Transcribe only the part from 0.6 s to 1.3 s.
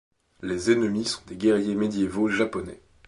ennemis sont